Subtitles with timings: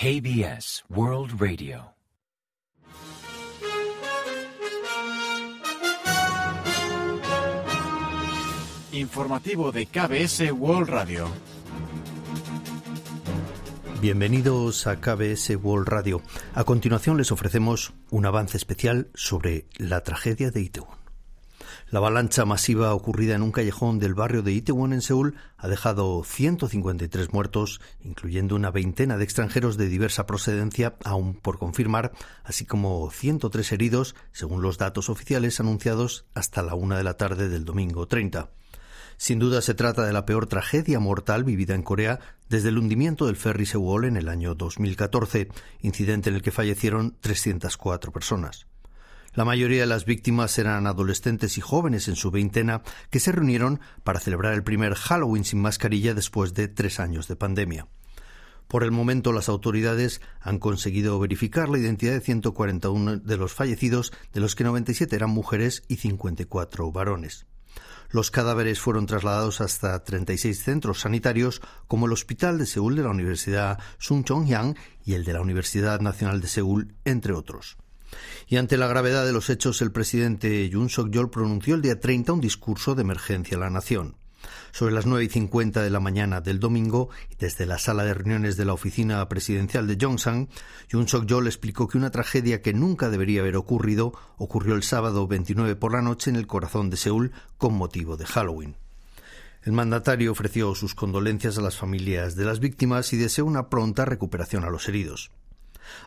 [0.00, 1.92] KBS World Radio.
[8.92, 11.28] Informativo de KBS World Radio.
[14.00, 16.22] Bienvenidos a KBS World Radio.
[16.54, 20.97] A continuación les ofrecemos un avance especial sobre la tragedia de Itaewon.
[21.90, 26.22] La avalancha masiva ocurrida en un callejón del barrio de Itaewon en Seúl ha dejado
[26.22, 32.12] 153 muertos, incluyendo una veintena de extranjeros de diversa procedencia aún por confirmar,
[32.44, 37.48] así como 103 heridos, según los datos oficiales anunciados hasta la una de la tarde
[37.48, 38.50] del domingo 30.
[39.16, 42.20] Sin duda se trata de la peor tragedia mortal vivida en Corea
[42.50, 45.48] desde el hundimiento del ferry Sewol en el año 2014,
[45.80, 48.66] incidente en el que fallecieron 304 personas.
[49.38, 53.78] La mayoría de las víctimas eran adolescentes y jóvenes en su veintena que se reunieron
[54.02, 57.86] para celebrar el primer Halloween sin mascarilla después de tres años de pandemia.
[58.66, 64.12] Por el momento, las autoridades han conseguido verificar la identidad de 141 de los fallecidos,
[64.32, 67.46] de los que 97 eran mujeres y 54 varones.
[68.10, 73.10] Los cadáveres fueron trasladados hasta 36 centros sanitarios, como el Hospital de Seúl de la
[73.10, 77.78] Universidad Sun Chong-hyang y el de la Universidad Nacional de Seúl, entre otros.
[78.48, 82.32] Y ante la gravedad de los hechos, el presidente Yoon Suk-yeol pronunció el día 30
[82.32, 84.16] un discurso de emergencia a la nación.
[84.72, 88.56] Sobre las nueve y cincuenta de la mañana del domingo, desde la sala de reuniones
[88.56, 90.48] de la oficina presidencial de Yongsan,
[90.88, 95.76] Yoon Suk-yeol explicó que una tragedia que nunca debería haber ocurrido ocurrió el sábado 29
[95.76, 98.76] por la noche en el corazón de Seúl con motivo de Halloween.
[99.62, 104.04] El mandatario ofreció sus condolencias a las familias de las víctimas y deseó una pronta
[104.04, 105.30] recuperación a los heridos.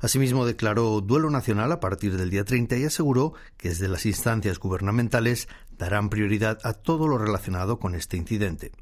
[0.00, 4.58] Asimismo, declaró duelo nacional a partir del día 30 y aseguró que desde las instancias
[4.58, 8.72] gubernamentales darán prioridad a todo lo relacionado con este incidente.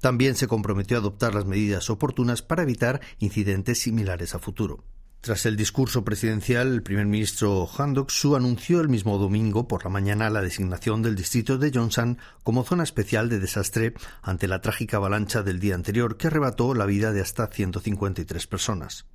[0.00, 4.84] También se comprometió a adoptar las medidas oportunas para evitar incidentes similares a futuro.
[5.24, 9.88] Tras el discurso presidencial, el primer ministro Han Dok-soo anunció el mismo domingo por la
[9.88, 14.98] mañana la designación del distrito de Yongsan como zona especial de desastre ante la trágica
[14.98, 19.06] avalancha del día anterior que arrebató la vida de hasta 153 personas.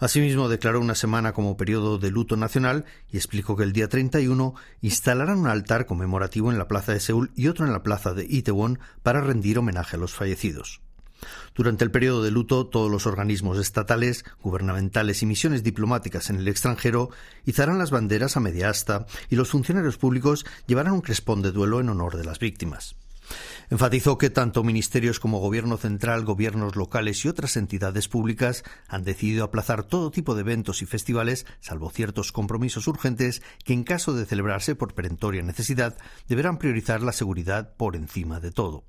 [0.00, 4.54] Asimismo, declaró una semana como periodo de luto nacional y explicó que el día 31
[4.82, 8.26] instalarán un altar conmemorativo en la plaza de Seúl y otro en la plaza de
[8.28, 10.80] Itaewon para rendir homenaje a los fallecidos.
[11.54, 16.48] Durante el periodo de luto, todos los organismos estatales, gubernamentales y misiones diplomáticas en el
[16.48, 17.10] extranjero
[17.46, 21.80] izarán las banderas a media asta y los funcionarios públicos llevarán un crespón de duelo
[21.80, 22.96] en honor de las víctimas.
[23.70, 29.44] Enfatizó que tanto ministerios como Gobierno central, gobiernos locales y otras entidades públicas han decidido
[29.44, 34.26] aplazar todo tipo de eventos y festivales, salvo ciertos compromisos urgentes que, en caso de
[34.26, 35.96] celebrarse por perentoria necesidad,
[36.28, 38.84] deberán priorizar la seguridad por encima de todo.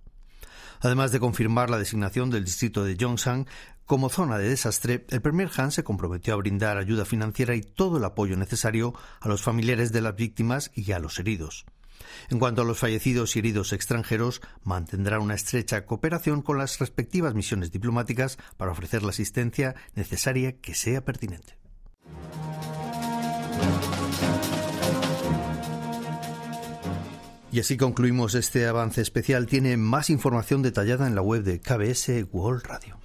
[0.81, 3.47] Además de confirmar la designación del distrito de Yongsan
[3.85, 7.97] como zona de desastre, el Premier Han se comprometió a brindar ayuda financiera y todo
[7.97, 11.65] el apoyo necesario a los familiares de las víctimas y a los heridos.
[12.29, 17.35] En cuanto a los fallecidos y heridos extranjeros, mantendrá una estrecha cooperación con las respectivas
[17.35, 21.57] misiones diplomáticas para ofrecer la asistencia necesaria que sea pertinente.
[27.55, 29.45] Y así concluimos este avance especial.
[29.45, 33.04] Tiene más información detallada en la web de KBS World Radio.